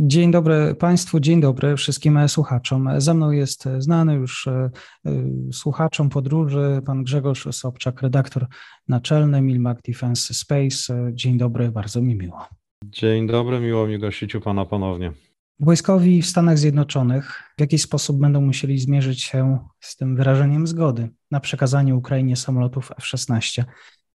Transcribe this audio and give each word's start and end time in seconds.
Dzień 0.00 0.30
dobry 0.30 0.74
Państwu, 0.74 1.20
dzień 1.20 1.40
dobry 1.40 1.76
wszystkim 1.76 2.28
słuchaczom. 2.28 2.88
Ze 2.98 3.14
mną 3.14 3.30
jest 3.30 3.68
znany 3.78 4.14
już 4.14 4.46
e, 4.46 4.70
e, 5.06 5.10
słuchaczom 5.52 6.08
podróży 6.08 6.82
pan 6.86 7.04
Grzegorz 7.04 7.48
Sobczak, 7.50 8.02
redaktor 8.02 8.46
naczelny 8.88 9.42
Milmac 9.42 9.78
Defense 9.82 10.34
Space. 10.34 11.10
Dzień 11.12 11.38
dobry, 11.38 11.70
bardzo 11.70 12.02
mi 12.02 12.14
miło. 12.14 12.46
Dzień 12.84 13.26
dobry, 13.26 13.60
miło 13.60 13.86
mi 13.86 13.98
gościć 13.98 14.34
u 14.34 14.40
Pana 14.40 14.64
ponownie. 14.64 15.12
Wojskowi 15.60 16.22
w 16.22 16.26
Stanach 16.26 16.58
Zjednoczonych 16.58 17.42
w 17.56 17.60
jakiś 17.60 17.82
sposób 17.82 18.20
będą 18.20 18.40
musieli 18.40 18.78
zmierzyć 18.78 19.22
się 19.22 19.58
z 19.80 19.96
tym 19.96 20.16
wyrażeniem 20.16 20.66
zgody 20.66 21.08
na 21.30 21.40
przekazanie 21.40 21.94
Ukrainie 21.94 22.36
samolotów 22.36 22.90
F-16. 22.98 23.64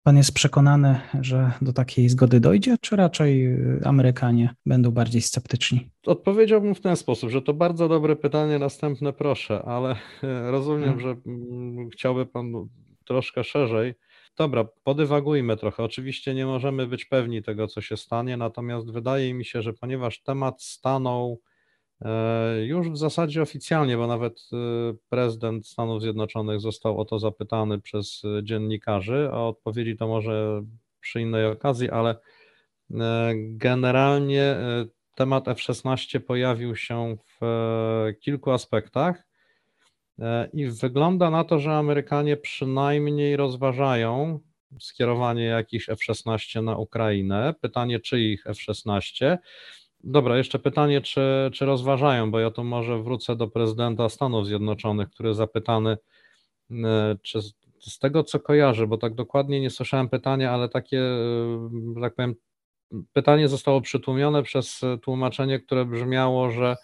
Pan 0.04 0.18
jest 0.18 0.34
przekonany, 0.34 1.00
że 1.22 1.52
do 1.62 1.74
takiej 1.74 2.10
zgody 2.10 2.40
dojdzie, 2.40 2.76
czy 2.82 2.96
raczej 2.96 3.48
y, 3.48 3.82
Amerykanie 3.86 4.56
będą 4.66 4.92
bardziej 4.92 5.22
sceptyczni? 5.22 5.90
Odpowiedziałbym 6.06 6.76
w 6.76 6.82
ten 6.82 6.96
sposób, 6.96 7.30
że 7.30 7.42
to 7.42 7.54
bardzo 7.54 7.90
dobre 7.90 8.16
pytanie, 8.16 8.60
następne 8.60 9.14
proszę, 9.14 9.64
ale 9.66 9.96
rozumiem, 10.52 10.84
hmm. 10.84 11.00
że 11.00 11.16
mm, 11.26 11.90
chciałby 11.90 12.26
Pan 12.26 12.54
troszkę 13.06 13.44
szerzej. 13.44 13.94
Dobra, 14.38 14.66
podywagujmy 14.84 15.58
trochę. 15.58 15.84
Oczywiście 15.84 16.34
nie 16.34 16.46
możemy 16.46 16.88
być 16.88 17.06
pewni 17.06 17.44
tego, 17.44 17.68
co 17.68 17.82
się 17.82 17.98
stanie, 17.98 18.38
natomiast 18.38 18.92
wydaje 18.92 19.34
mi 19.34 19.46
się, 19.46 19.62
że 19.62 19.74
ponieważ 19.74 20.22
temat 20.22 20.64
stanął 20.64 21.42
E, 21.42 21.51
już 22.66 22.90
w 22.90 22.98
zasadzie 22.98 23.42
oficjalnie, 23.42 23.98
bo 23.98 24.08
nawet 24.08 24.50
e, 24.54 24.56
prezydent 25.10 25.68
Stanów 25.68 26.02
Zjednoczonych 26.02 26.60
został 26.60 27.00
o 27.00 27.06
to 27.06 27.20
zapytany 27.20 27.80
przez 27.80 28.22
e, 28.26 28.44
dziennikarzy, 28.44 29.30
a 29.32 29.38
odpowiedzi 29.38 29.98
to 29.98 30.08
może 30.08 30.64
przy 31.00 31.22
innej 31.22 31.46
okazji, 31.46 31.90
ale 31.90 32.16
generalnie 33.36 34.56
temat 35.16 35.48
F-16 35.48 36.20
pojawił 36.20 36.76
się 36.76 37.18
w 37.42 38.14
kilku 38.20 38.52
aspektach 38.52 39.28
i 40.54 40.66
wygląda 40.68 41.30
na 41.30 41.44
to, 41.44 41.60
że 41.60 41.74
Amerykanie 41.74 42.38
przynajmniej 42.38 43.36
rozważają 43.36 44.40
skierowanie 44.80 45.44
jakichś 45.44 45.90
F-16 45.90 46.64
na 46.64 46.78
Ukrainę. 46.78 47.54
Pytanie, 47.62 48.00
czyich 48.00 48.48
F-16. 48.48 49.38
Dobra, 50.04 50.38
jeszcze 50.38 50.60
pytanie, 50.60 51.02
czy, 51.02 51.22
czy 51.54 51.66
rozważają, 51.66 52.32
bo 52.32 52.40
ja 52.40 52.52
tu 52.52 52.64
może 52.64 53.04
wrócę 53.04 53.36
do 53.36 53.48
prezydenta 53.48 54.10
Stanów 54.10 54.48
Zjednoczonych, 54.48 55.10
który 55.10 55.34
zapytany, 55.34 55.98
e, 56.72 57.18
czy 57.22 57.42
z, 57.42 57.54
z 57.80 58.00
tego 58.00 58.24
co 58.24 58.40
kojarzę, 58.40 58.88
bo 58.88 58.98
tak 58.98 59.16
dokładnie 59.16 59.62
nie 59.62 59.70
słyszałem 59.70 60.10
pytania, 60.10 60.52
ale 60.52 60.70
takie, 60.70 61.00
e, 61.00 61.70
że 61.96 62.02
tak 62.02 62.16
powiem, 62.16 62.36
pytanie 63.14 63.48
zostało 63.48 63.82
przytłumione 63.82 64.44
przez 64.44 64.82
tłumaczenie, 65.02 65.60
które 65.60 65.86
brzmiało, 65.86 66.52
że 66.52 66.76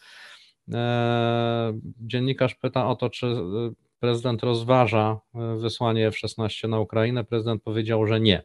e, 0.73 1.79
dziennikarz 2.01 2.55
pyta 2.55 2.87
o 2.87 2.95
to, 2.95 3.09
czy 3.09 3.35
prezydent 3.99 4.43
rozważa 4.43 5.19
wysłanie 5.57 6.07
F-16 6.07 6.69
na 6.69 6.79
Ukrainę. 6.79 7.23
Prezydent 7.23 7.63
powiedział, 7.63 8.07
że 8.07 8.19
nie. 8.19 8.43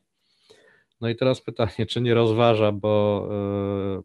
No 1.03 1.09
i 1.09 1.17
teraz 1.17 1.41
pytanie, 1.41 1.87
czy 1.89 2.01
nie 2.01 2.15
rozważa, 2.15 2.73
bo 2.73 3.29
e, 3.31 4.03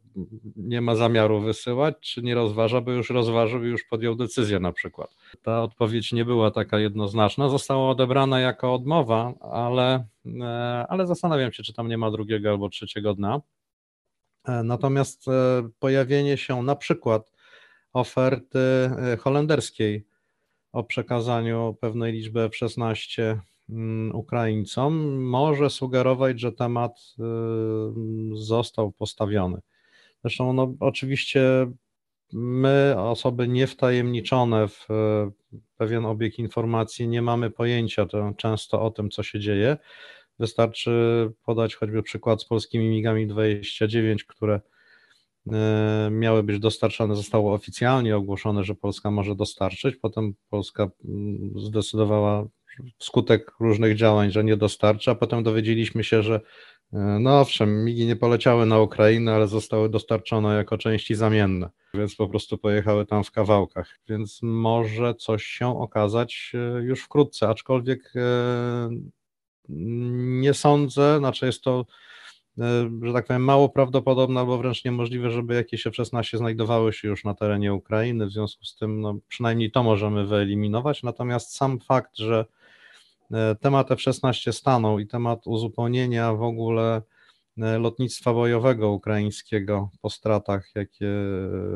nie 0.55 0.81
ma 0.81 0.95
zamiaru 0.95 1.41
wysyłać, 1.41 1.95
czy 1.99 2.21
nie 2.21 2.35
rozważa, 2.35 2.81
bo 2.81 2.91
już 2.91 3.09
rozważył 3.09 3.65
i 3.65 3.67
już 3.67 3.83
podjął 3.83 4.15
decyzję 4.15 4.59
na 4.59 4.71
przykład. 4.71 5.15
Ta 5.41 5.63
odpowiedź 5.63 6.11
nie 6.11 6.25
była 6.25 6.51
taka 6.51 6.79
jednoznaczna, 6.79 7.49
została 7.49 7.89
odebrana 7.89 8.39
jako 8.39 8.73
odmowa, 8.73 9.33
ale, 9.39 10.07
e, 10.41 10.85
ale 10.89 11.07
zastanawiam 11.07 11.51
się, 11.51 11.63
czy 11.63 11.73
tam 11.73 11.87
nie 11.87 11.97
ma 11.97 12.11
drugiego 12.11 12.49
albo 12.49 12.69
trzeciego 12.69 13.13
dna. 13.13 13.41
E, 14.47 14.63
natomiast 14.63 15.25
pojawienie 15.79 16.37
się 16.37 16.63
na 16.63 16.75
przykład 16.75 17.31
oferty 17.93 18.59
holenderskiej 19.19 20.07
o 20.71 20.83
przekazaniu 20.83 21.77
pewnej 21.81 22.13
liczby 22.13 22.41
F-16 22.41 23.21
Mm, 23.21 23.56
Ukraińcom 24.13 25.21
może 25.23 25.69
sugerować, 25.69 26.39
że 26.39 26.51
temat 26.51 26.99
y, 27.19 27.23
został 28.33 28.91
postawiony. 28.91 29.61
Zresztą, 30.23 30.53
no, 30.53 30.73
oczywiście 30.79 31.71
my, 32.33 32.95
osoby 32.97 33.47
niewtajemniczone 33.47 34.67
w 34.67 34.87
y, 34.91 35.55
pewien 35.77 36.05
obieg 36.05 36.39
informacji, 36.39 37.07
nie 37.07 37.21
mamy 37.21 37.51
pojęcia 37.51 38.05
to 38.05 38.33
często 38.37 38.81
o 38.81 38.91
tym, 38.91 39.09
co 39.09 39.23
się 39.23 39.39
dzieje. 39.39 39.77
Wystarczy 40.39 40.91
podać 41.45 41.75
choćby 41.75 42.03
przykład 42.03 42.41
z 42.41 42.45
polskimi 42.45 42.89
migami 42.89 43.27
29, 43.27 44.23
które 44.23 44.61
y, 45.47 45.51
miały 46.11 46.43
być 46.43 46.59
dostarczane, 46.59 47.15
zostało 47.15 47.53
oficjalnie 47.53 48.17
ogłoszone, 48.17 48.63
że 48.63 48.75
Polska 48.75 49.11
może 49.11 49.35
dostarczyć. 49.35 49.95
Potem 49.95 50.33
Polska 50.49 50.89
mm, 51.05 51.59
zdecydowała 51.59 52.47
wskutek 52.97 53.51
różnych 53.59 53.95
działań, 53.95 54.31
że 54.31 54.43
nie 54.43 54.57
dostarcza. 54.57 55.15
Potem 55.15 55.43
dowiedzieliśmy 55.43 56.03
się, 56.03 56.23
że 56.23 56.35
e, 56.93 56.97
no 57.19 57.41
owszem, 57.41 57.85
migi 57.85 58.05
nie 58.05 58.15
poleciały 58.15 58.65
na 58.65 58.79
Ukrainę, 58.79 59.33
ale 59.33 59.47
zostały 59.47 59.89
dostarczone 59.89 60.55
jako 60.55 60.77
części 60.77 61.15
zamienne, 61.15 61.69
więc 61.93 62.15
po 62.15 62.27
prostu 62.27 62.57
pojechały 62.57 63.05
tam 63.05 63.23
w 63.23 63.31
kawałkach. 63.31 63.99
Więc 64.09 64.39
może 64.41 65.15
coś 65.15 65.43
się 65.43 65.79
okazać 65.79 66.51
e, 66.53 66.81
już 66.83 67.01
wkrótce, 67.03 67.47
aczkolwiek 67.47 68.13
e, 68.15 68.89
nie 69.69 70.53
sądzę, 70.53 71.17
znaczy 71.17 71.45
jest 71.45 71.61
to 71.61 71.85
że 73.01 73.13
tak 73.13 73.27
powiem, 73.27 73.43
mało 73.43 73.69
prawdopodobne 73.69 74.39
albo 74.39 74.57
wręcz 74.57 74.85
niemożliwe, 74.85 75.31
żeby 75.31 75.55
jakieś 75.55 75.87
F-16 75.87 76.37
znajdowały 76.37 76.93
się 76.93 77.07
już 77.07 77.23
na 77.23 77.33
terenie 77.33 77.73
Ukrainy, 77.73 78.25
w 78.25 78.31
związku 78.31 78.65
z 78.65 78.75
tym 78.75 79.01
no, 79.01 79.19
przynajmniej 79.27 79.71
to 79.71 79.83
możemy 79.83 80.27
wyeliminować, 80.27 81.03
natomiast 81.03 81.55
sam 81.55 81.79
fakt, 81.79 82.17
że 82.17 82.45
temat 83.59 83.91
F-16 83.91 84.51
stanął 84.51 84.99
i 84.99 85.07
temat 85.07 85.47
uzupełnienia 85.47 86.33
w 86.33 86.41
ogóle 86.41 87.01
e, 87.57 87.77
lotnictwa 87.77 88.33
bojowego 88.33 88.91
ukraińskiego 88.91 89.89
po 90.01 90.09
stratach, 90.09 90.71
jakie 90.75 91.11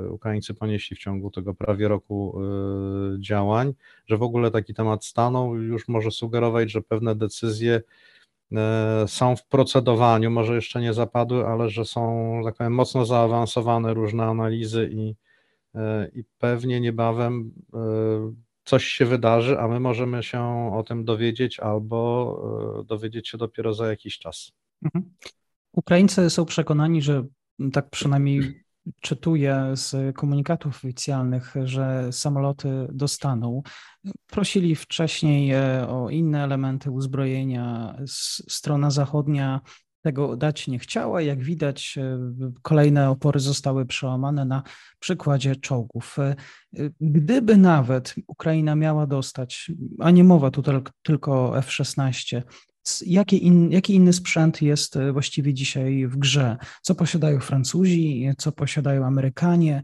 Ukraińcy 0.10 0.54
ponieśli 0.54 0.96
w 0.96 1.00
ciągu 1.00 1.32
tego 1.32 1.54
prawie 1.54 1.88
roku 1.88 2.42
e, 2.42 3.22
działań, 3.22 3.74
że 4.08 4.18
w 4.18 4.24
ogóle 4.24 4.52
taki 4.52 4.74
temat 4.74 5.06
stanął, 5.06 5.56
już 5.56 5.88
może 5.88 6.12
sugerować, 6.12 6.72
że 6.72 6.82
pewne 6.82 7.16
decyzje 7.16 7.82
są 9.08 9.36
w 9.36 9.46
procedowaniu, 9.46 10.32
może 10.32 10.56
jeszcze 10.56 10.82
nie 10.82 10.94
zapadły, 10.94 11.48
ale 11.48 11.70
że 11.70 11.86
są, 11.86 12.42
tak 12.46 12.56
powiem, 12.56 12.74
mocno 12.74 13.06
zaawansowane 13.06 13.94
różne 13.94 14.24
analizy 14.24 14.90
i, 14.94 15.16
i 16.14 16.24
pewnie 16.38 16.82
niebawem 16.82 17.52
coś 18.64 18.86
się 18.86 19.06
wydarzy, 19.06 19.60
a 19.60 19.68
my 19.68 19.80
możemy 19.80 20.24
się 20.24 20.72
o 20.74 20.84
tym 20.84 21.06
dowiedzieć 21.06 21.60
albo 21.60 22.82
e, 22.82 22.86
dowiedzieć 22.86 23.30
się 23.30 23.38
dopiero 23.38 23.74
za 23.74 23.88
jakiś 23.88 24.20
czas. 24.20 24.52
Mhm. 24.86 25.14
Ukraińcy 25.72 26.30
są 26.30 26.46
przekonani, 26.46 27.02
że 27.02 27.26
tak 27.74 27.90
przynajmniej 27.90 28.64
czytuję 29.00 29.72
z 29.74 30.16
komunikatów 30.16 30.76
oficjalnych, 30.76 31.54
że 31.64 32.12
samoloty 32.12 32.88
dostaną. 32.92 33.62
Prosili 34.28 34.76
wcześniej 34.76 35.52
e, 35.52 35.88
o 35.88 36.10
inne 36.10 36.44
elementy 36.44 36.92
uzbrojenia. 36.92 37.96
Strona 38.50 38.92
zachodnia 38.92 39.62
tego 40.02 40.38
dać 40.38 40.68
nie 40.68 40.80
chciała. 40.80 41.22
Jak 41.22 41.44
widać, 41.44 41.98
e, 41.98 42.20
kolejne 42.62 43.10
opory 43.10 43.40
zostały 43.40 43.86
przełamane 43.86 44.46
na 44.46 44.64
przykładzie 45.00 45.56
czołgów. 45.56 46.20
E, 46.20 46.36
gdyby 47.02 47.58
nawet 47.58 48.16
Ukraina 48.28 48.76
miała 48.76 49.08
dostać, 49.08 49.72
a 50.00 50.12
nie 50.12 50.24
mowa 50.24 50.52
tu 50.52 50.64
tylko 51.04 51.58
F-16, 51.58 52.42
jaki, 53.06 53.46
in, 53.46 53.72
jaki 53.72 53.96
inny 53.96 54.14
sprzęt 54.14 54.62
jest 54.62 54.98
e, 54.98 55.12
właściwie 55.12 55.54
dzisiaj 55.54 56.08
w 56.08 56.18
grze? 56.18 56.58
Co 56.82 56.96
posiadają 56.96 57.40
Francuzi, 57.40 58.30
co 58.38 58.52
posiadają 58.52 59.06
Amerykanie, 59.06 59.84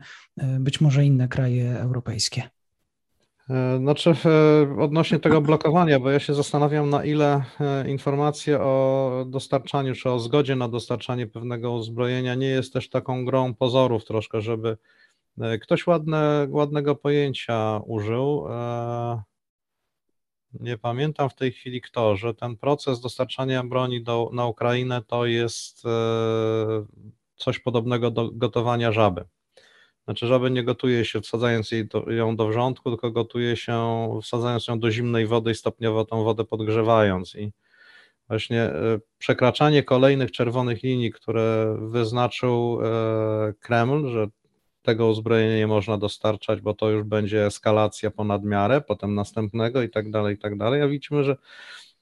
być 0.60 0.82
może 0.82 1.06
inne 1.06 1.28
kraje 1.28 1.80
europejskie? 1.80 2.57
E, 3.50 3.78
znaczy, 3.78 4.14
e, 4.26 4.82
odnośnie 4.82 5.20
tego 5.20 5.42
blokowania, 5.42 6.00
bo 6.00 6.10
ja 6.10 6.20
się 6.20 6.34
zastanawiam, 6.34 6.90
na 6.90 7.06
ile 7.06 7.44
e, 7.60 7.90
informacje 7.90 8.60
o 8.60 9.26
dostarczaniu, 9.28 9.96
czy 9.96 10.10
o 10.10 10.20
zgodzie 10.20 10.56
na 10.56 10.68
dostarczanie 10.70 11.28
pewnego 11.28 11.72
uzbrojenia 11.72 12.36
nie 12.36 12.48
jest 12.48 12.74
też 12.74 12.90
taką 12.90 13.26
grą 13.26 13.54
pozorów 13.54 14.06
troszkę, 14.06 14.42
żeby 14.42 14.78
ktoś 15.62 15.88
ładne, 15.88 16.48
ładnego 16.50 16.96
pojęcia 16.96 17.82
użył. 17.86 18.48
Nie 20.54 20.78
pamiętam 20.78 21.30
w 21.30 21.36
tej 21.36 21.52
chwili 21.52 21.82
kto, 21.82 22.16
że 22.16 22.34
ten 22.34 22.58
proces 22.58 23.00
dostarczania 23.00 23.64
broni 23.64 24.04
do, 24.04 24.30
na 24.34 24.46
Ukrainę 24.46 25.02
to 25.08 25.26
jest 25.26 25.84
coś 27.36 27.60
podobnego 27.60 28.12
do 28.12 28.32
gotowania 28.32 28.92
żaby. 28.92 29.26
Znaczy 30.08 30.28
żaby 30.28 30.52
nie 30.52 30.64
gotuje 30.64 31.06
się 31.06 31.22
wsadzając 31.22 31.72
jej 31.72 31.88
do, 31.88 32.12
ją 32.12 32.36
do 32.36 32.48
wrzątku, 32.48 32.90
tylko 32.90 33.12
gotuje 33.12 33.56
się 33.56 34.10
wsadzając 34.24 34.68
ją 34.68 34.80
do 34.80 34.92
zimnej 34.92 35.28
wody 35.28 35.52
i 35.52 35.56
stopniowo 35.56 36.06
tą 36.06 36.24
wodę 36.24 36.46
podgrzewając. 36.46 37.36
I 37.36 37.52
właśnie 38.28 38.62
e, 38.62 39.00
przekraczanie 39.18 39.84
kolejnych 39.84 40.32
czerwonych 40.32 40.84
linii, 40.84 41.12
które 41.12 41.78
wyznaczył 41.82 42.80
e, 42.82 43.54
Kreml, 43.60 44.10
że 44.10 44.28
tego 44.82 45.08
uzbrojenia 45.08 45.58
nie 45.58 45.68
można 45.68 45.98
dostarczać, 45.98 46.62
bo 46.62 46.74
to 46.74 46.90
już 46.90 47.04
będzie 47.04 47.46
eskalacja 47.46 48.12
ponad 48.12 48.44
miarę, 48.44 48.82
potem 48.82 49.16
następnego 49.16 49.82
i 49.82 49.90
tak 49.90 50.12
dalej, 50.12 50.36
i 50.36 50.38
tak 50.38 50.58
dalej. 50.58 50.82
A 50.82 50.88
widzimy, 50.88 51.24
że 51.24 51.38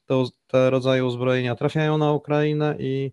to, 0.05 0.25
te 0.47 0.69
rodzaje 0.69 1.05
uzbrojenia 1.05 1.55
trafiają 1.55 1.97
na 1.97 2.11
Ukrainę 2.11 2.75
i 2.79 3.11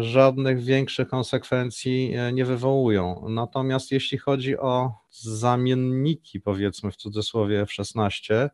żadnych 0.00 0.62
większych 0.62 1.08
konsekwencji 1.08 2.14
e, 2.14 2.32
nie 2.32 2.44
wywołują. 2.44 3.26
Natomiast 3.28 3.92
jeśli 3.92 4.18
chodzi 4.18 4.58
o 4.58 4.92
zamienniki, 5.10 6.40
powiedzmy 6.40 6.90
w 6.90 6.96
cudzysłowie 6.96 7.60
F-16, 7.60 8.48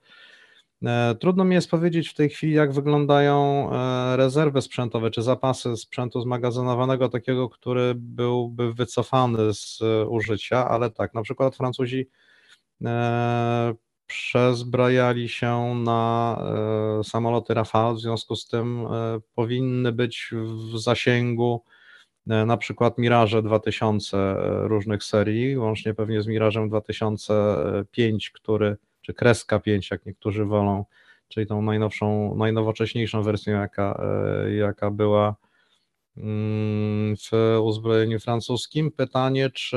e, 0.85 1.15
Trudno 1.21 1.45
mi 1.45 1.55
jest 1.55 1.71
powiedzieć 1.71 2.09
w 2.09 2.15
tej 2.15 2.31
chwili, 2.31 2.53
jak 2.53 2.73
wyglądają 2.73 3.69
rezerwy 4.17 4.63
sprzętowe 4.63 5.11
czy 5.11 5.23
zapasy 5.23 5.77
sprzętu 5.77 6.21
zmagazynowanego, 6.21 7.09
takiego, 7.09 7.49
który 7.49 7.95
byłby 7.97 8.75
wycofany 8.75 9.55
z 9.55 9.81
użycia, 10.09 10.69
ale 10.69 10.91
tak, 10.91 11.15
na 11.15 11.23
przykład 11.23 11.57
Francuzi 11.57 12.09
przezbrajali 14.13 15.29
się 15.29 15.75
na 15.75 16.39
e, 17.01 17.05
samoloty 17.05 17.55
Rafale, 17.55 17.95
w 17.95 18.01
związku 18.01 18.37
z 18.37 18.49
tym 18.49 18.87
e, 18.87 19.21
powinny 19.35 19.93
być 19.93 20.31
w 20.33 20.79
zasięgu 20.79 21.65
e, 22.31 22.47
na 22.47 22.57
przykład 22.57 22.99
Mirage 22.99 23.43
2000 23.43 24.35
różnych 24.63 25.05
serii, 25.05 25.59
łącznie 25.59 25.95
pewnie 25.95 26.23
z 26.23 26.27
Mirażem 26.27 26.69
2005, 26.69 28.31
który, 28.31 28.77
czy 29.03 29.15
Kreska 29.15 29.61
5, 29.61 29.91
jak 29.91 30.07
niektórzy 30.07 30.45
wolą, 30.45 30.85
czyli 31.29 31.47
tą 31.47 31.63
najnowszą, 31.63 32.35
najnowocześniejszą 32.37 33.23
wersją, 33.23 33.53
jaka, 33.53 34.03
jaka 34.59 34.91
była 34.91 35.37
w 36.17 37.59
uzbrojeniu 37.63 38.21
francuskim. 38.21 38.91
Pytanie, 38.91 39.51
czy 39.51 39.77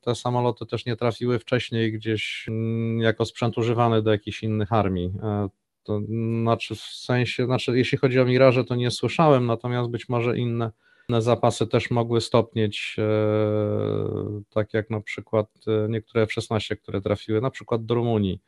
te 0.00 0.14
samoloty 0.14 0.66
też 0.66 0.86
nie 0.86 0.96
trafiły 0.96 1.38
wcześniej 1.38 1.92
gdzieś 1.92 2.46
mm, 2.48 3.00
jako 3.00 3.24
sprzęt 3.24 3.58
używany 3.58 4.02
do 4.02 4.10
jakichś 4.10 4.42
innych 4.42 4.72
armii. 4.72 5.12
E, 5.22 5.48
to 5.82 6.00
znaczy 6.40 6.74
w 6.74 6.80
sensie, 6.80 7.44
znaczy 7.44 7.78
jeśli 7.78 7.98
chodzi 7.98 8.20
o 8.20 8.24
Miraże, 8.24 8.64
to 8.64 8.74
nie 8.74 8.90
słyszałem, 8.90 9.46
natomiast 9.46 9.90
być 9.90 10.08
może 10.08 10.38
inne, 10.38 10.70
zapasy 11.08 11.66
też 11.66 11.90
mogły 11.90 12.20
stopnieć, 12.20 12.96
e, 12.98 14.42
tak 14.50 14.74
jak 14.74 14.90
na 14.90 15.00
przykład 15.00 15.46
e, 15.66 15.88
niektóre 15.88 16.22
F-16, 16.22 16.76
które 16.76 17.00
trafiły 17.00 17.40
na 17.40 17.50
przykład 17.50 17.84
do 17.84 17.94
Rumunii 17.94 18.40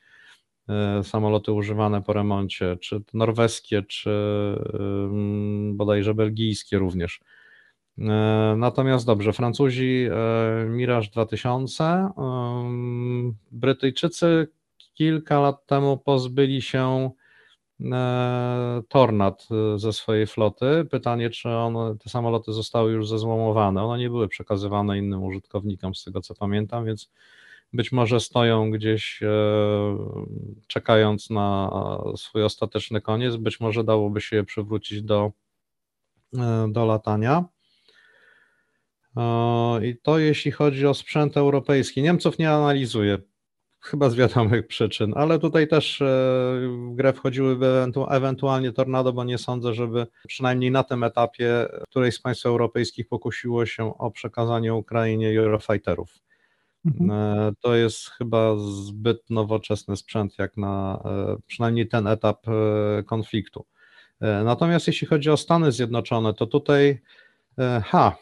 samoloty 1.02 1.52
używane 1.52 2.02
po 2.02 2.12
remoncie, 2.12 2.76
czy 2.80 3.02
norweskie, 3.14 3.82
czy 3.82 4.10
bodajże 5.72 6.14
belgijskie 6.14 6.78
również. 6.78 7.20
E, 7.98 8.54
natomiast 8.56 9.06
dobrze, 9.06 9.32
Francuzi 9.32 10.08
e, 10.10 10.66
Mirage 10.68 11.08
2000, 11.12 12.10
Brytyjczycy 13.52 14.48
kilka 14.94 15.40
lat 15.40 15.66
temu 15.66 15.98
pozbyli 15.98 16.62
się 16.62 17.10
Tornad 18.88 19.48
ze 19.76 19.92
swojej 19.92 20.26
floty. 20.26 20.86
Pytanie, 20.90 21.30
czy 21.30 21.48
one, 21.48 21.96
te 21.98 22.10
samoloty 22.10 22.52
zostały 22.52 22.92
już 22.92 23.08
zezłomowane. 23.08 23.82
One 23.82 23.98
nie 23.98 24.10
były 24.10 24.28
przekazywane 24.28 24.98
innym 24.98 25.22
użytkownikom, 25.22 25.94
z 25.94 26.04
tego 26.04 26.20
co 26.20 26.34
pamiętam, 26.34 26.84
więc 26.84 27.10
być 27.72 27.92
może 27.92 28.20
stoją 28.20 28.70
gdzieś 28.70 29.22
e, 29.22 29.28
czekając 30.66 31.30
na 31.30 31.70
swój 32.16 32.42
ostateczny 32.42 33.00
koniec, 33.00 33.36
być 33.36 33.60
może 33.60 33.84
dałoby 33.84 34.20
się 34.20 34.36
je 34.36 34.44
przywrócić 34.44 35.02
do, 35.02 35.32
e, 36.38 36.68
do 36.70 36.86
latania. 36.86 37.44
E, 39.16 39.86
I 39.86 39.96
to 40.02 40.18
jeśli 40.18 40.50
chodzi 40.50 40.86
o 40.86 40.94
sprzęt 40.94 41.36
europejski. 41.36 42.02
Niemców 42.02 42.38
nie 42.38 42.50
analizuję, 42.50 43.18
chyba 43.80 44.10
z 44.10 44.14
wiadomych 44.14 44.66
przyczyn, 44.66 45.12
ale 45.16 45.38
tutaj 45.38 45.68
też 45.68 46.02
w 46.60 46.94
grę 46.94 47.12
wchodziłyby 47.12 47.66
ewentu 47.66 48.06
ewentualnie 48.10 48.72
Tornado, 48.72 49.12
bo 49.12 49.24
nie 49.24 49.38
sądzę, 49.38 49.74
żeby 49.74 50.06
przynajmniej 50.28 50.70
na 50.70 50.84
tym 50.84 51.04
etapie 51.04 51.68
któreś 51.90 52.14
z 52.14 52.20
państw 52.20 52.46
europejskich 52.46 53.08
pokusiło 53.08 53.66
się 53.66 53.98
o 53.98 54.10
przekazanie 54.10 54.74
Ukrainie 54.74 55.40
Eurofighterów. 55.40 56.26
Mhm. 56.86 57.10
E, 57.10 57.52
to 57.60 57.74
jest 57.74 58.10
chyba 58.10 58.56
zbyt 58.58 59.30
nowoczesny 59.30 59.96
sprzęt, 59.96 60.38
jak 60.38 60.56
na 60.56 61.02
e, 61.04 61.36
przynajmniej 61.46 61.88
ten 61.88 62.06
etap 62.06 62.48
e, 62.48 63.02
konfliktu. 63.02 63.66
Natomiast 64.20 64.86
jeśli 64.86 65.06
chodzi 65.06 65.30
o 65.30 65.36
Stany 65.36 65.72
Zjednoczone, 65.72 66.34
to 66.34 66.46
tutaj, 66.46 67.00
ha, 67.84 68.16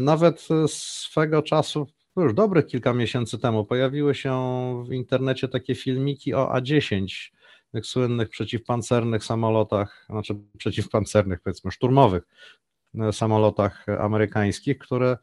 nawet 0.00 0.48
swego 0.66 1.42
czasu, 1.42 1.86
już 2.16 2.34
dobrych 2.34 2.66
kilka 2.66 2.92
miesięcy 2.92 3.38
temu, 3.38 3.64
pojawiły 3.64 4.14
się 4.14 4.32
w 4.88 4.92
internecie 4.92 5.48
takie 5.48 5.74
filmiki 5.74 6.34
o 6.34 6.52
A-10, 6.52 7.06
tych 7.72 7.86
słynnych 7.86 8.28
przeciwpancernych 8.28 9.24
samolotach, 9.24 10.06
znaczy 10.10 10.34
przeciwpancernych, 10.58 11.40
powiedzmy 11.40 11.70
szturmowych 11.70 12.22
samolotach 13.12 13.86
amerykańskich, 14.00 14.78
które 14.78 15.16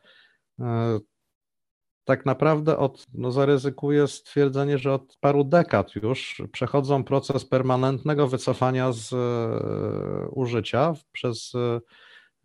tak 2.10 2.26
naprawdę 2.26 2.78
od, 2.78 3.08
no 3.14 3.32
zaryzykuję 3.32 4.08
stwierdzenie, 4.08 4.78
że 4.78 4.94
od 4.94 5.18
paru 5.22 5.44
dekad 5.44 5.96
już 5.96 6.42
przechodzą 6.52 7.04
proces 7.04 7.46
permanentnego 7.46 8.28
wycofania 8.28 8.92
z 8.92 9.14
e, 9.14 10.30
użycia 10.30 10.94
przez 11.12 11.54
e, 11.56 11.80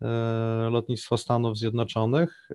e, 0.07 0.69
lotnictwo 0.69 1.17
Stanów 1.17 1.57
Zjednoczonych 1.57 2.49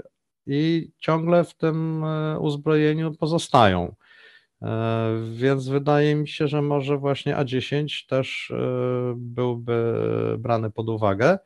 i 0.46 0.92
ciągle 0.98 1.44
w 1.44 1.54
tym 1.54 2.04
uzbrojeniu 2.40 3.14
pozostają. 3.14 3.94
Więc 5.32 5.68
wydaje 5.68 6.14
mi 6.14 6.28
się, 6.28 6.48
że 6.48 6.62
może 6.62 6.98
właśnie 6.98 7.36
A10 7.36 8.06
też 8.08 8.52
byłby 9.16 9.94
brany 10.38 10.70
pod 10.70 10.88
uwagę. 10.88 11.38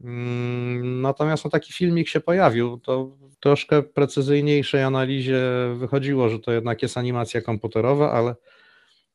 Mm, 0.00 1.00
natomiast 1.00 1.44
no, 1.44 1.50
taki 1.50 1.72
filmik 1.72 2.08
się 2.08 2.20
pojawił, 2.20 2.78
to 2.78 3.04
w 3.06 3.36
troszkę 3.36 3.82
precyzyjniejszej 3.82 4.82
analizie 4.82 5.40
wychodziło, 5.76 6.28
że 6.28 6.38
to 6.38 6.52
jednak 6.52 6.82
jest 6.82 6.98
animacja 6.98 7.40
komputerowa, 7.40 8.12
ale 8.12 8.34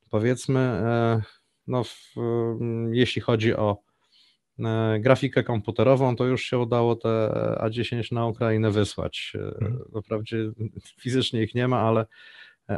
powiedzmy, 0.10 0.60
e, 0.60 1.22
no, 1.68 1.84
w, 1.84 2.18
mm, 2.18 2.96
jeśli 2.96 3.22
chodzi 3.22 3.56
o 3.56 3.78
e, 4.60 5.00
grafikę 5.00 5.44
komputerową, 5.44 6.16
to 6.16 6.26
już 6.26 6.44
się 6.44 6.58
udało 6.58 6.96
te 6.96 7.10
A10 7.62 8.14
na 8.14 8.28
Ukrainę 8.28 8.72
wysłać. 8.72 9.34
Hmm. 9.60 9.80
Wprawdzie 10.04 10.52
fizycznie 11.00 11.44
ich 11.44 11.56
nie 11.56 11.68
ma, 11.68 11.80
ale 11.80 12.06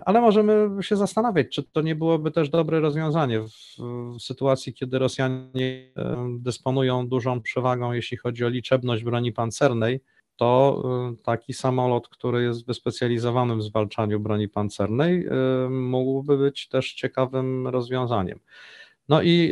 ale 0.06 0.22
możemy 0.22 0.84
się 0.84 0.96
zastanawiać, 0.96 1.48
czy 1.50 1.64
to 1.64 1.82
nie 1.82 1.96
byłoby 1.96 2.32
też 2.32 2.50
dobre 2.50 2.80
rozwiązanie 2.80 3.40
w, 3.40 3.50
w, 3.50 4.22
sytuacji, 4.22 4.74
kiedy 4.74 5.00
Rosjanie 5.00 5.92
e, 5.98 6.38
dysponują 6.40 7.08
dużą 7.08 7.42
przewagą, 7.42 7.92
jeśli 7.92 8.18
chodzi 8.18 8.46
o 8.46 8.50
liczebność 8.50 9.04
broni 9.04 9.32
pancernej, 9.32 10.00
to 10.36 10.84
e, 10.86 11.24
taki 11.24 11.54
samolot, 11.54 12.08
który 12.08 12.44
jest 12.44 12.68
wyspecjalizowany 12.68 13.56
w 13.56 13.64
zwalczaniu 13.64 14.20
broni 14.20 14.50
pancernej, 14.50 15.26
e, 15.26 15.70
mógłby 15.70 16.38
być 16.38 16.68
też 16.68 16.94
ciekawym 16.94 17.68
rozwiązaniem. 17.68 18.40
No 19.10 19.22
i 19.22 19.52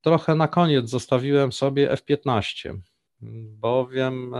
trochę 0.00 0.34
na 0.34 0.48
koniec 0.48 0.90
zostawiłem 0.90 1.52
sobie 1.52 1.90
F-15, 1.90 2.78
bowiem 3.60 4.34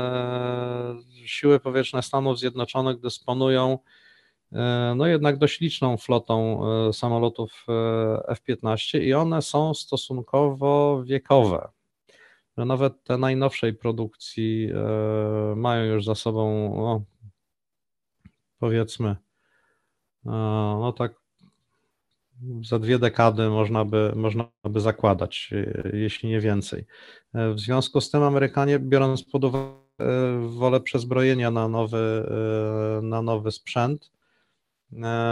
siły 1.26 1.60
powietrzne 1.60 2.02
Stanów 2.02 2.38
Zjednoczonych 2.38 3.00
dysponują 3.00 3.78
no 4.96 5.06
jednak 5.06 5.38
dość 5.38 5.60
liczną 5.60 5.96
flotą 5.96 6.60
e, 6.88 6.92
samolotów 6.92 7.66
e, 7.68 8.28
F-15 8.28 9.00
i 9.00 9.14
one 9.14 9.42
są 9.42 9.74
stosunkowo 9.74 11.02
wiekowe. 11.04 11.68
Nawet 12.56 13.04
te 13.04 13.18
najnowszej 13.18 13.74
produkcji 13.74 14.70
mają 15.56 15.84
już 15.84 16.04
za 16.04 16.14
sobą, 16.14 16.74
no, 16.76 17.04
powiedzmy, 18.58 19.16
no 20.24 20.92
tak 20.98 21.14
za 22.62 22.78
dwie 22.78 22.98
dekady 22.98 23.48
można 23.48 23.84
by, 23.84 24.12
można 24.16 24.48
by 24.64 24.80
zakładać, 24.80 25.50
jeśli 25.92 26.28
nie 26.28 26.40
więcej. 26.40 26.86
W 27.34 27.60
związku 27.60 28.00
z 28.00 28.10
tym 28.10 28.22
Amerykanie, 28.22 28.78
biorąc 28.78 29.24
pod 29.24 29.44
uwagę 29.44 29.86
wolę 30.48 30.80
przezbrojenia 30.80 31.50
na 31.50 31.68
nowy, 31.68 32.26
na 33.02 33.22
nowy 33.22 33.52
sprzęt, 33.52 34.10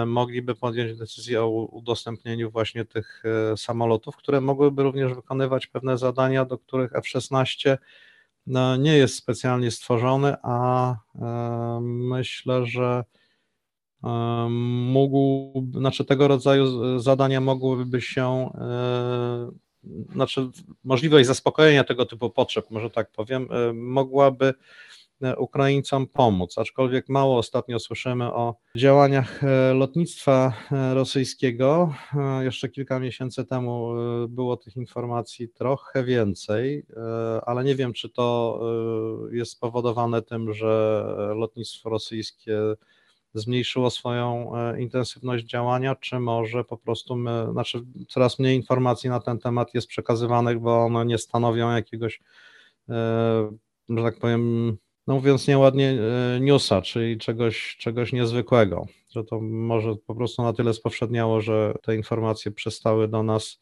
mogliby 0.07 0.55
podjąć 0.55 0.99
decyzję 0.99 1.43
o 1.43 1.49
udostępnieniu 1.49 2.51
właśnie 2.51 2.85
tych 2.85 3.23
samolotów, 3.57 4.17
które 4.17 4.41
mogłyby 4.41 4.83
również 4.83 5.15
wykonywać 5.15 5.67
pewne 5.67 5.99
zadania, 5.99 6.45
do 6.45 6.59
których 6.59 6.97
F-16 6.97 7.77
no, 8.47 8.77
nie 8.77 8.97
jest 8.97 9.15
specjalnie 9.17 9.71
stworzony, 9.71 10.35
a 10.43 10.97
myślę, 11.81 12.67
że 12.67 13.05
mógł, 14.91 15.53
znaczy 15.73 16.05
tego 16.05 16.29
rodzaju 16.29 16.99
zadania 17.01 17.41
mogłyby 17.41 18.01
się, 18.01 18.51
e, 18.55 19.51
znaczy 20.13 20.51
możliwość 20.85 21.27
zaspokojenia 21.27 21.85
tego 21.85 22.07
typu 22.07 22.31
potrzeb, 22.31 22.71
może 22.71 22.91
tak 22.91 23.11
powiem, 23.11 23.49
e, 23.51 23.73
mogłaby 23.73 24.47
e, 24.47 24.55
Ukraińcom 25.39 26.07
pomóc, 26.07 26.59
aczkolwiek 26.59 27.09
mało 27.09 27.39
ostatnio 27.39 27.79
słyszymy 27.79 28.25
o 28.25 28.57
działaniach 28.77 29.41
lotnictwa 29.75 30.53
rosyjskiego. 30.95 31.95
Jeszcze 32.41 32.69
kilka 32.69 33.01
miesięcy 33.01 33.45
temu 33.45 33.93
było 34.29 34.57
tych 34.57 34.77
informacji 34.77 35.49
trochę 35.49 36.05
więcej, 36.05 36.87
ale 37.47 37.65
nie 37.65 37.75
wiem, 37.75 37.93
czy 37.93 38.09
to 38.09 38.61
jest 39.33 39.53
spowodowane 39.53 40.23
tym, 40.23 40.53
że 40.53 41.05
lotnictwo 41.35 41.91
rosyjskie 41.91 42.59
zmniejszyło 43.35 43.91
swoją 43.91 44.57
e, 44.57 44.81
intensywność 44.81 45.45
działania, 45.45 45.95
czy 45.95 46.19
może 46.21 46.65
po 46.65 46.77
prostu 46.77 47.17
my, 47.17 47.47
znaczy 47.53 47.85
coraz 48.09 48.39
mniej 48.39 48.57
informacji 48.57 49.11
na 49.11 49.21
ten 49.21 49.39
temat 49.39 49.75
jest 49.75 49.87
przekazywanych, 49.87 50.59
bo 50.59 50.85
one 50.85 51.07
nie 51.07 51.19
stanowią 51.19 51.71
jakiegoś, 51.71 52.21
e, 52.89 52.95
że 53.89 54.03
tak 54.03 54.19
powiem, 54.19 54.77
no 55.07 55.15
mówiąc 55.15 55.49
nieładnie, 55.49 55.99
e, 56.37 56.41
newsa, 56.41 56.83
czyli 56.83 57.19
czegoś, 57.19 57.77
czegoś 57.77 58.13
niezwykłego, 58.13 58.87
że 59.11 59.25
to 59.25 59.41
może 59.41 59.97
po 59.97 60.15
prostu 60.15 60.43
na 60.43 60.53
tyle 60.53 60.75
spowszedniało, 60.75 61.41
że 61.41 61.75
te 61.83 61.97
informacje 61.97 62.53
przestały 62.53 63.09
do 63.09 63.23
nas, 63.23 63.61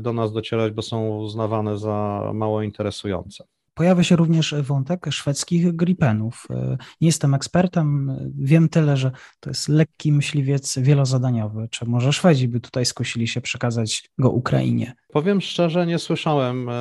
do 0.00 0.12
nas 0.12 0.32
docierać, 0.32 0.72
bo 0.72 0.82
są 0.82 1.18
uznawane 1.18 1.78
za 1.78 2.30
mało 2.34 2.62
interesujące. 2.62 3.44
Pojawia 3.78 4.04
się 4.04 4.16
również 4.16 4.54
wątek 4.62 5.06
szwedzkich 5.10 5.76
gripenów. 5.76 6.46
Nie 7.00 7.08
jestem 7.08 7.34
ekspertem, 7.34 8.16
wiem 8.38 8.68
tyle, 8.68 8.96
że 8.96 9.10
to 9.40 9.50
jest 9.50 9.68
lekki 9.68 10.12
myśliwiec 10.12 10.78
wielozadaniowy. 10.78 11.68
Czy 11.70 11.86
może 11.86 12.12
Szwedzi 12.12 12.48
by 12.48 12.60
tutaj 12.60 12.86
skusili 12.86 13.28
się 13.28 13.40
przekazać 13.40 14.10
go 14.18 14.30
Ukrainie? 14.30 14.92
Powiem 15.12 15.40
szczerze, 15.40 15.86
nie 15.86 15.98
słyszałem 15.98 16.68
e, 16.68 16.74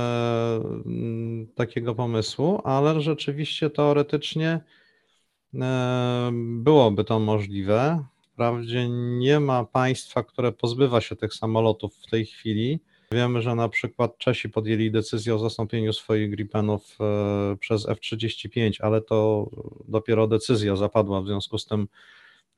takiego 1.55 1.95
pomysłu, 1.95 2.61
ale 2.63 3.01
rzeczywiście 3.01 3.69
teoretycznie 3.69 4.59
e, 5.55 6.31
byłoby 6.59 7.03
to 7.03 7.19
możliwe. 7.19 8.03
Wprawdzie 8.33 8.89
nie 9.19 9.39
ma 9.39 9.65
państwa, 9.65 10.23
które 10.23 10.51
pozbywa 10.51 11.01
się 11.01 11.15
tych 11.15 11.33
samolotów 11.33 11.95
w 11.95 12.09
tej 12.11 12.25
chwili. 12.25 12.79
Wiemy, 13.11 13.41
że 13.41 13.55
na 13.55 13.69
przykład 13.69 14.17
Czesi 14.17 14.49
podjęli 14.49 14.91
decyzję 14.91 15.35
o 15.35 15.39
zastąpieniu 15.39 15.93
swoich 15.93 16.31
Gripenów 16.31 16.97
e, 16.99 17.55
przez 17.59 17.89
F-35, 17.89 18.71
ale 18.79 19.01
to 19.01 19.49
dopiero 19.87 20.27
decyzja 20.27 20.75
zapadła, 20.75 21.21
w 21.21 21.25
związku 21.25 21.57
z 21.57 21.65
tym 21.65 21.87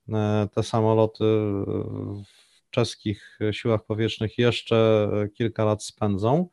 e, 0.10 0.48
te 0.54 0.64
samoloty 0.64 1.24
w 2.26 2.70
czeskich 2.70 3.40
siłach 3.52 3.86
powietrznych 3.86 4.38
jeszcze 4.38 5.10
kilka 5.34 5.66
lat 5.66 5.84
spędzą. 5.84 6.50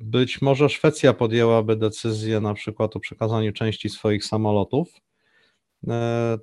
Być 0.00 0.42
może 0.42 0.68
Szwecja 0.68 1.12
podjęłaby 1.12 1.76
decyzję 1.76 2.40
na 2.40 2.54
przykład 2.54 2.96
o 2.96 3.00
przekazaniu 3.00 3.52
części 3.52 3.88
swoich 3.88 4.24
samolotów 4.24 5.00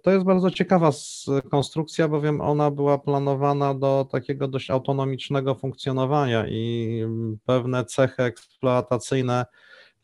to 0.04 0.12
jest 0.12 0.26
bardzo 0.26 0.52
ciekawa 0.52 0.92
konstrukcja, 1.52 2.08
bowiem 2.08 2.42
ona 2.42 2.72
była 2.72 2.98
planowana 2.98 3.74
do 3.74 4.08
takiego 4.12 4.48
dość 4.48 4.70
autonomicznego 4.70 5.56
funkcjonowania 5.56 6.48
i 6.48 7.04
pewne 7.46 7.86
cechy 7.86 8.24
eksploatacyjne 8.24 9.46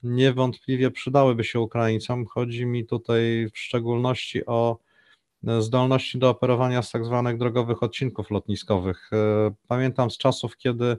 niewątpliwie 0.03 0.91
przydałyby 0.91 1.43
się 1.43 1.59
Ukraińcom. 1.59 2.25
Chodzi 2.25 2.65
mi 2.65 2.86
tutaj 2.86 3.48
w 3.53 3.57
szczególności 3.57 4.45
o 4.45 4.77
zdolności 5.59 6.19
do 6.19 6.29
operowania 6.29 6.81
z 6.81 6.91
tak 6.91 7.05
zwanych 7.05 7.38
drogowych 7.38 7.83
odcinków 7.83 8.31
lotniskowych. 8.31 9.09
E, 9.13 9.51
pamiętam 9.67 10.12
z 10.12 10.17
czasów, 10.17 10.57
kiedy 10.57 10.98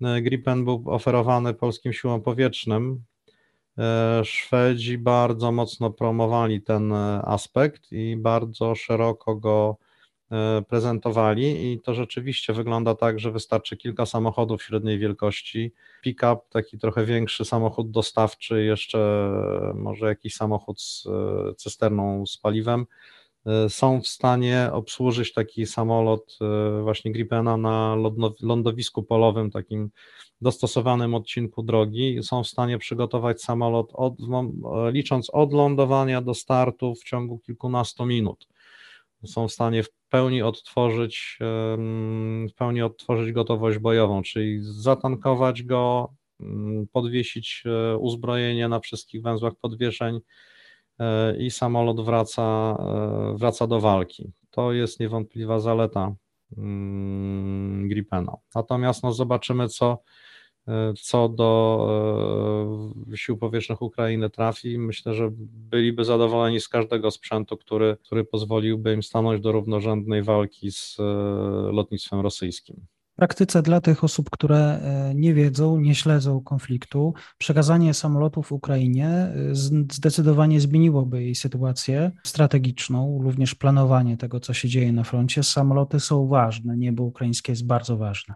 Gripen 0.00 0.64
był 0.64 0.84
oferowany 0.86 1.54
polskim 1.54 1.92
siłom 1.92 2.22
powietrznym, 2.22 3.04
E, 3.17 3.17
Szwedzi 4.24 4.98
bardzo 4.98 5.52
mocno 5.52 5.90
promowali 5.90 6.62
ten 6.62 6.92
e, 6.92 7.22
aspekt 7.22 7.92
i 7.92 8.16
bardzo 8.16 8.74
szeroko 8.74 9.36
go 9.36 9.76
e, 10.32 10.62
prezentowali 10.68 11.72
i 11.72 11.80
to 11.80 11.94
rzeczywiście 11.94 12.52
wygląda 12.52 12.94
tak, 12.94 13.20
że 13.20 13.32
wystarczy 13.32 13.76
kilka 13.76 14.06
samochodów 14.06 14.62
średniej 14.62 14.98
wielkości, 14.98 15.72
pick-up, 16.02 16.36
taki 16.50 16.78
trochę 16.78 17.04
większy 17.04 17.44
samochód 17.44 17.90
dostawczy, 17.90 18.64
jeszcze 18.64 19.30
może 19.74 20.06
jakiś 20.06 20.34
samochód 20.34 20.82
z 20.82 21.06
cysterną 21.56 22.26
z 22.26 22.38
paliwem, 22.38 22.86
są 23.68 24.00
w 24.00 24.06
stanie 24.06 24.70
obsłużyć 24.72 25.32
taki 25.32 25.66
samolot 25.66 26.38
właśnie 26.82 27.12
Gripena 27.12 27.56
na 27.56 27.96
lądowisku 28.40 29.02
polowym, 29.02 29.50
takim 29.50 29.90
dostosowanym 30.40 31.14
odcinku 31.14 31.62
drogi 31.62 32.22
są 32.22 32.42
w 32.42 32.48
stanie 32.48 32.78
przygotować 32.78 33.42
samolot, 33.42 33.90
od, 33.92 34.14
licząc 34.92 35.30
od 35.30 35.52
lądowania 35.52 36.22
do 36.22 36.34
startu 36.34 36.94
w 36.94 37.04
ciągu 37.04 37.38
kilkunastu 37.38 38.06
minut. 38.06 38.48
Są 39.24 39.48
w 39.48 39.52
stanie 39.52 39.82
w 39.82 39.90
pełni 40.08 40.42
odtworzyć, 40.42 41.38
w 42.48 42.54
pełni 42.56 42.82
odtworzyć 42.82 43.32
gotowość 43.32 43.78
bojową, 43.78 44.22
czyli 44.22 44.58
zatankować 44.62 45.62
go, 45.62 46.12
podwiesić 46.92 47.62
e, 47.66 47.96
uzbrojenie 47.96 48.68
na 48.68 48.80
wszystkich 48.80 49.22
węzłach 49.22 49.52
podwieszeń 49.60 50.16
e, 50.16 50.20
i 51.38 51.50
samolot 51.50 52.00
wraca, 52.00 52.76
e, 53.32 53.36
wraca 53.36 53.66
do 53.66 53.80
walki. 53.80 54.32
To 54.50 54.72
jest 54.72 55.00
niewątpliwa 55.00 55.60
zaleta 55.60 56.14
Gripena. 57.82 58.36
Natomiast 58.54 59.02
no, 59.02 59.12
zobaczymy, 59.12 59.68
co 59.68 60.02
co 61.02 61.28
do 61.28 63.04
e, 63.12 63.16
sił 63.16 63.36
powietrznych 63.36 63.82
Ukrainy 63.82 64.30
trafi, 64.30 64.78
myślę, 64.78 65.14
że 65.14 65.30
byliby 65.70 66.04
zadowoleni 66.04 66.60
z 66.60 66.68
każdego 66.68 67.10
sprzętu, 67.10 67.56
który, 67.56 67.96
który 68.04 68.24
pozwoliłby 68.24 68.94
im 68.94 69.02
stanąć 69.02 69.40
do 69.40 69.52
równorzędnej 69.52 70.22
walki 70.22 70.72
z 70.72 70.96
e, 71.00 71.02
lotnictwem 71.72 72.20
rosyjskim. 72.20 72.86
Praktyce 73.18 73.62
dla 73.62 73.80
tych 73.80 74.04
osób, 74.04 74.30
które 74.30 74.58
e, 74.58 75.14
nie 75.14 75.34
wiedzą, 75.34 75.80
nie 75.80 75.94
śledzą 75.94 76.40
konfliktu, 76.40 77.14
przekazanie 77.38 77.94
samolotów 77.94 78.52
Ukrainie 78.52 79.32
zdecydowanie 79.90 80.60
zmieniłoby 80.60 81.22
jej 81.22 81.34
sytuację 81.34 82.10
strategiczną, 82.24 83.20
również 83.22 83.54
planowanie 83.54 84.16
tego, 84.16 84.40
co 84.40 84.54
się 84.54 84.68
dzieje 84.68 84.92
na 84.92 85.04
froncie. 85.04 85.42
Samoloty 85.42 86.00
są 86.00 86.28
ważne, 86.28 86.76
niebo 86.76 87.02
ukraińskie 87.02 87.52
jest 87.52 87.66
bardzo 87.66 87.96
ważne. 87.96 88.34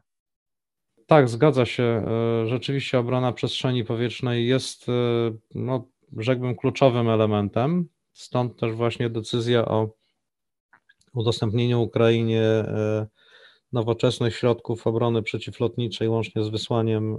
Tak, 1.07 1.29
zgadza 1.29 1.67
się. 1.67 1.83
E, 1.83 2.47
rzeczywiście 2.47 2.99
obrona 2.99 3.33
przestrzeni 3.33 3.85
powietrznej 3.85 4.47
jest, 4.47 4.89
e, 4.89 4.93
no, 5.55 5.89
rzekłbym, 6.17 6.57
kluczowym 6.57 7.09
elementem. 7.09 7.89
Stąd 8.13 8.61
też 8.61 8.73
właśnie 8.73 9.11
decyzja 9.11 9.65
o 9.65 9.95
udostępnieniu 11.15 11.83
Ukrainie 11.83 12.43
e, 12.43 13.07
nowoczesnych 13.73 14.37
środków 14.37 14.87
obrony 14.87 15.23
przeciwlotniczej, 15.23 16.09
łącznie 16.09 16.45
z 16.45 16.49
wysłaniem 16.49 17.17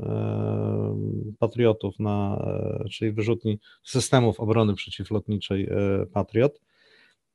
patriotów, 1.39 1.99
na, 1.99 2.45
czyli 2.91 3.11
wyrzutni 3.11 3.59
systemów 3.83 4.39
obrony 4.39 4.73
przeciwlotniczej 4.73 5.69
Patriot. 6.13 6.59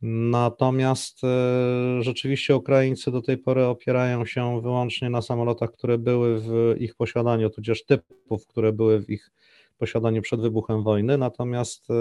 Natomiast 0.03 1.25
e, 1.25 2.03
rzeczywiście 2.03 2.57
Ukraińcy 2.57 3.11
do 3.11 3.23
tej 3.23 3.39
pory 3.39 3.65
opierają 3.65 4.27
się 4.27 4.61
wyłącznie 4.63 5.11
na 5.11 5.23
samolotach, 5.23 5.73
które 5.73 5.99
były 5.99 6.41
w 6.41 6.75
ich 6.79 6.95
posiadaniu, 6.95 7.51
tudzież 7.51 7.85
typów, 7.85 8.47
które 8.47 8.73
były 8.73 9.01
w 9.01 9.11
ich 9.11 9.31
posiadaniu 9.79 10.23
przed 10.23 10.41
wybuchem 10.41 10.83
wojny. 10.83 11.19
Natomiast 11.19 11.91
e, 11.91 11.95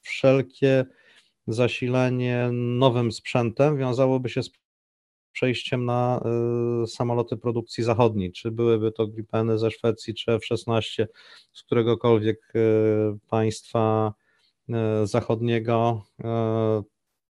wszelkie 0.00 0.84
zasilenie 1.46 2.48
nowym 2.52 3.12
sprzętem 3.12 3.78
wiązałoby 3.78 4.28
się 4.28 4.42
z 4.42 4.50
przejściem 5.34 5.84
na 5.84 6.20
e, 6.24 6.86
samoloty 6.86 7.36
produkcji 7.36 7.84
zachodniej, 7.84 8.32
czy 8.32 8.50
byłyby 8.50 8.92
to 8.92 9.06
Gripeny 9.06 9.58
ze 9.58 9.70
Szwecji, 9.70 10.14
czy 10.14 10.32
F-16 10.32 11.06
z 11.52 11.62
któregokolwiek 11.62 12.52
państwa 13.28 14.14
zachodniego, 15.04 16.02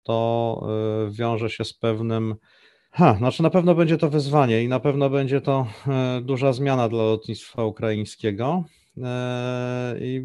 to 0.04 0.66
y, 1.08 1.12
wiąże 1.12 1.50
się 1.50 1.64
z 1.64 1.74
pewnym 1.74 2.34
Ha, 2.96 3.14
znaczy 3.18 3.42
na 3.42 3.50
pewno 3.50 3.74
będzie 3.74 3.98
to 3.98 4.10
wyzwanie 4.10 4.62
i 4.62 4.68
na 4.68 4.80
pewno 4.80 5.10
będzie 5.10 5.40
to 5.40 5.66
duża 6.22 6.52
zmiana 6.52 6.88
dla 6.88 7.02
lotnictwa 7.02 7.64
ukraińskiego. 7.64 8.64
I 10.00 10.22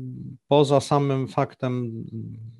poza 0.47 0.81
samym 0.81 1.27
faktem, 1.27 2.03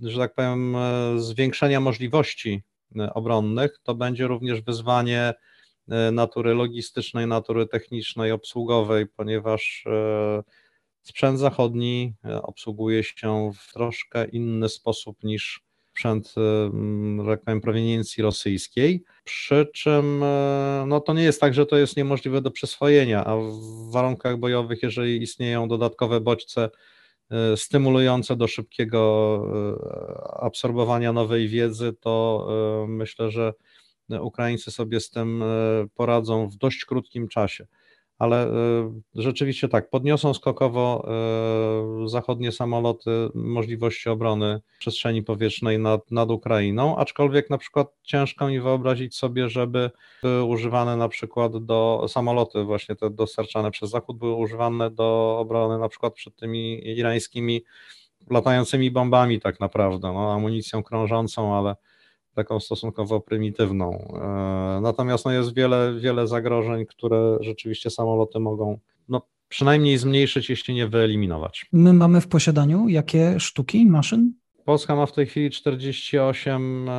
że 0.02 0.18
tak 0.18 0.36
powiem, 0.36 0.76
zwiększenia 1.18 1.80
możliwości 1.80 2.64
obronnych, 3.14 3.80
to 3.84 3.96
będzie 3.96 4.28
również 4.28 4.62
wyzwanie 4.62 5.34
natury 6.12 6.54
logistycznej, 6.54 7.28
natury 7.28 7.68
technicznej, 7.68 8.32
obsługowej, 8.32 9.08
ponieważ 9.08 9.86
sprzęt 11.02 11.40
zachodni 11.40 12.14
obsługuje 12.42 13.04
się 13.04 13.52
w 13.60 13.74
troszkę 13.74 14.26
inny 14.26 14.70
sposób 14.70 15.24
niż 15.24 15.70
sprzęt, 16.00 16.36
tak 17.26 17.44
powiem, 17.44 17.62
proweniencji 17.62 18.24
rosyjskiej, 18.24 19.04
przy 19.24 19.68
czym 19.74 20.24
e, 20.24 20.84
no, 20.88 21.00
to 21.00 21.14
nie 21.14 21.24
jest 21.24 21.42
tak, 21.42 21.54
że 21.54 21.66
to 21.66 21.78
jest 21.78 21.98
niemożliwe 21.98 22.42
do 22.42 22.52
przyswojenia, 22.52 23.26
a 23.26 23.36
w 23.36 23.92
warunkach 23.92 24.38
bojowych, 24.38 24.84
jeżeli 24.84 25.22
istnieją 25.22 25.68
dodatkowe 25.68 26.22
bodźce 26.22 26.64
e, 26.64 26.70
stymulujące 27.56 28.36
do 28.36 28.48
szybkiego 28.48 29.44
e, 30.36 30.44
absorbowania 30.44 31.14
nowej 31.14 31.48
wiedzy, 31.48 31.94
to 31.94 32.48
myślę, 32.88 33.32
że 33.32 33.54
Ukraińcy 34.22 34.72
sobie 34.72 35.00
z 35.00 35.10
tym 35.10 35.44
poradzą 35.96 36.50
w 36.50 36.56
dość 36.56 36.86
krótkim 36.86 37.28
czasie 37.28 37.68
ale 38.20 38.48
e, 38.48 38.52
rzeczywiście 39.16 39.70
tak, 39.70 39.90
podniosą 39.90 40.34
skokowo 40.34 41.08
e, 42.04 42.10
zachodnie 42.10 42.52
samoloty 42.52 43.30
możliwości 43.34 44.10
obrony 44.10 44.62
przestrzeni 44.80 45.24
powietrznej 45.24 45.80
nad, 45.80 46.12
nad 46.12 46.32
Ukrainą, 46.32 46.98
aczkolwiek 46.98 47.50
na 47.50 47.58
przykład 47.58 47.88
ciężko 48.04 48.48
mi 48.48 48.60
wyobrazić 48.60 49.16
sobie, 49.16 49.50
żeby 49.50 49.92
były 50.24 50.44
używane 50.44 50.98
na 50.98 51.10
przykład 51.10 51.66
do 51.66 52.06
samoloty 52.08 52.64
właśnie 52.64 52.96
te 52.96 53.10
dostarczane 53.10 53.72
przez 53.72 53.90
Zachód 53.90 54.18
były 54.18 54.36
używane 54.36 54.92
do 54.92 55.38
obrony 55.40 55.80
na 55.80 55.90
przykład 55.90 56.14
przed 56.14 56.36
tymi 56.36 56.88
irańskimi 56.88 57.64
latającymi 58.30 58.92
bombami 58.92 59.40
tak 59.40 59.60
naprawdę, 59.60 60.14
no, 60.14 60.34
amunicją 60.34 60.84
krążącą, 60.84 61.56
ale 61.56 61.76
taką 62.36 62.60
stosunkowo 62.60 63.20
prymitywną. 63.20 63.92
E, 63.92 64.82
natomiast 64.82 65.26
no, 65.26 65.32
jest 65.32 65.56
wiele, 65.56 65.94
wiele 66.00 66.28
zagrożeń, 66.28 66.86
które 66.86 67.38
rzeczywiście 67.42 67.90
samoloty 67.90 68.40
mogą 68.40 68.80
no, 69.10 69.22
przynajmniej 69.50 69.98
zmniejszyć, 69.98 70.50
jeśli 70.50 70.74
nie 70.74 70.88
wyeliminować. 70.88 71.66
My 71.72 71.94
mamy 71.94 72.22
w 72.22 72.28
posiadaniu 72.28 72.88
jakie 72.88 73.40
sztuki 73.40 73.86
maszyn? 73.86 74.34
Polska 74.66 74.96
ma 74.96 75.06
w 75.06 75.12
tej 75.12 75.26
chwili 75.26 75.50
48 75.50 76.90
e, 76.90 76.92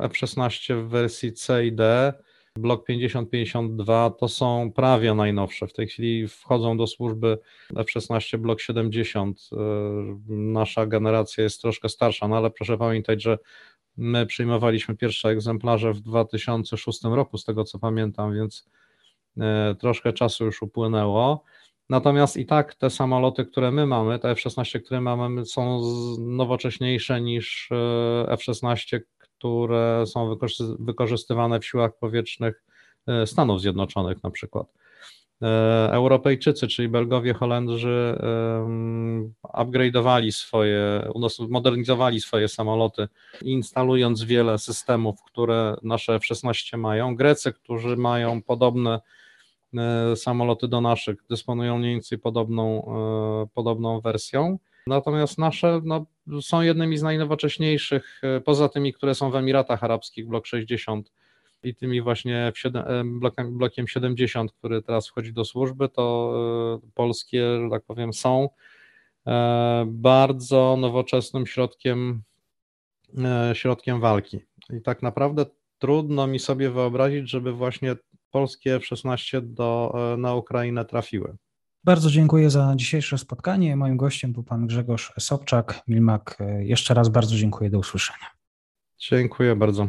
F-16 0.00 0.84
w 0.84 0.88
wersji 0.88 1.32
C 1.32 1.66
i 1.66 1.72
D. 1.72 2.12
Blok 2.58 2.88
50-52 2.88 4.12
to 4.18 4.28
są 4.28 4.72
prawie 4.72 5.14
najnowsze. 5.14 5.66
W 5.66 5.72
tej 5.72 5.86
chwili 5.86 6.28
wchodzą 6.28 6.76
do 6.76 6.86
służby 6.86 7.38
F-16 7.76 8.38
Blok 8.38 8.60
70. 8.60 9.40
E, 9.52 9.56
nasza 10.28 10.86
generacja 10.86 11.44
jest 11.44 11.60
troszkę 11.60 11.88
starsza, 11.88 12.28
no 12.28 12.36
ale 12.36 12.50
proszę 12.50 12.78
pamiętać, 12.78 13.22
że 13.22 13.38
My 13.96 14.26
przyjmowaliśmy 14.26 14.96
pierwsze 14.96 15.28
egzemplarze 15.28 15.92
w 15.92 16.00
2006 16.00 17.04
roku, 17.04 17.38
z 17.38 17.44
tego 17.44 17.64
co 17.64 17.78
pamiętam, 17.78 18.34
więc 18.34 18.68
e, 19.38 19.74
troszkę 19.74 20.12
czasu 20.12 20.44
już 20.44 20.62
upłynęło. 20.62 21.44
Natomiast 21.88 22.36
i 22.36 22.46
tak 22.46 22.74
te 22.74 22.90
samoloty, 22.90 23.44
które 23.44 23.70
my 23.70 23.86
mamy, 23.86 24.18
te 24.18 24.30
F-16, 24.30 24.80
które 24.80 25.00
mamy, 25.00 25.46
są 25.46 25.80
nowocześniejsze 26.18 27.20
niż 27.20 27.68
e, 27.72 28.26
F-16, 28.28 29.00
które 29.18 30.04
są 30.06 30.36
wykorzystywane 30.78 31.60
w 31.60 31.66
siłach 31.66 31.98
powietrznych 31.98 32.64
e, 33.06 33.26
Stanów 33.26 33.60
Zjednoczonych 33.60 34.22
na 34.22 34.30
przykład. 34.30 34.66
E, 35.42 35.92
Europejczycy, 35.92 36.68
czyli 36.68 36.88
Belgowie, 36.88 37.34
Holendrzy 37.34 38.18
upgrade'owali 39.42 40.32
swoje, 40.32 41.08
modernizowali 41.48 42.20
swoje 42.20 42.48
samoloty, 42.48 43.08
instalując 43.42 44.22
wiele 44.22 44.58
systemów, 44.58 45.22
które 45.22 45.76
nasze 45.82 46.14
F-16 46.14 46.78
mają. 46.78 47.16
Grecy, 47.16 47.52
którzy 47.52 47.96
mają 47.96 48.42
podobne 48.42 49.00
e, 49.74 50.16
samoloty 50.16 50.68
do 50.68 50.80
naszych, 50.80 51.16
dysponują 51.30 51.78
mniej 51.78 51.92
więcej 51.92 52.18
podobną, 52.18 52.84
e, 53.42 53.46
podobną 53.54 54.00
wersją. 54.00 54.58
Natomiast 54.86 55.38
nasze 55.38 55.80
no, 55.84 56.06
są 56.40 56.60
jednymi 56.60 56.98
z 56.98 57.02
najnowocześniejszych, 57.02 58.22
poza 58.44 58.68
tymi, 58.68 58.92
które 58.92 59.14
są 59.14 59.30
w 59.30 59.36
Emiratach 59.36 59.84
Arabskich, 59.84 60.28
blok 60.28 60.46
60 60.46 61.10
i 61.64 61.74
tymi 61.74 62.02
właśnie 62.02 62.52
blokiem, 63.04 63.58
blokiem 63.58 63.88
70, 63.88 64.52
który 64.52 64.82
teraz 64.82 65.08
wchodzi 65.08 65.32
do 65.32 65.44
służby, 65.44 65.88
to 65.88 66.34
e, 66.84 66.90
polskie, 66.94 67.60
że 67.62 67.70
tak 67.70 67.82
powiem, 67.84 68.12
są 68.12 68.48
e, 69.26 69.84
bardzo 69.88 70.76
nowoczesnym 70.80 71.46
środkiem, 71.46 72.22
e, 73.24 73.54
środkiem 73.54 74.00
walki. 74.00 74.40
I 74.78 74.82
tak 74.82 75.02
naprawdę 75.02 75.46
trudno 75.78 76.26
mi 76.26 76.38
sobie 76.38 76.70
wyobrazić, 76.70 77.30
żeby 77.30 77.52
właśnie 77.52 77.96
polskie 78.30 78.74
F-16 78.74 79.40
do, 79.40 79.94
na 80.18 80.34
Ukrainę 80.34 80.84
trafiły. 80.84 81.36
Bardzo 81.84 82.10
dziękuję 82.10 82.50
za 82.50 82.72
dzisiejsze 82.76 83.18
spotkanie. 83.18 83.76
Moim 83.76 83.96
gościem 83.96 84.32
był 84.32 84.42
pan 84.42 84.66
Grzegorz 84.66 85.12
Sobczak. 85.18 85.82
Milmak, 85.88 86.38
jeszcze 86.58 86.94
raz 86.94 87.08
bardzo 87.08 87.36
dziękuję. 87.36 87.70
Do 87.70 87.78
usłyszenia. 87.78 88.26
Dziękuję 88.98 89.56
bardzo. 89.56 89.88